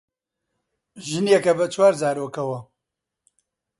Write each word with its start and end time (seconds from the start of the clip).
ژنێکە 1.09 1.53
بە 1.57 1.65
چوار 1.73 1.93
زارۆکەوە 2.01 2.59